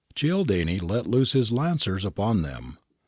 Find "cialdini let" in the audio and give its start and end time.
0.15-1.05